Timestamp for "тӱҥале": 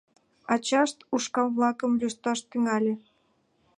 2.49-2.93